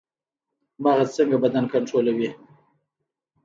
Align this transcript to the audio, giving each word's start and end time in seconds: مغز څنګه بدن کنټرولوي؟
مغز 0.83 1.09
څنګه 1.17 1.37
بدن 1.43 1.65
کنټرولوي؟ 1.73 2.29